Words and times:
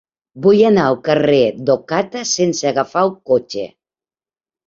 Vull 0.43 0.61
anar 0.69 0.85
al 0.91 0.95
carrer 1.07 1.41
d'Ocata 1.67 2.23
sense 2.29 2.67
agafar 2.71 3.05
el 3.09 3.11
cotxe. 3.33 3.67